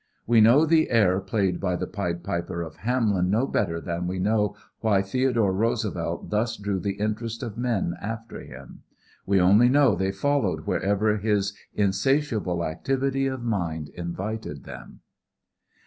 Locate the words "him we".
8.41-9.39